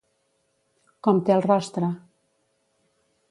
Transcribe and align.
Com 1.07 1.19
té 1.27 1.35
el 1.37 1.45
rostre? 1.45 1.91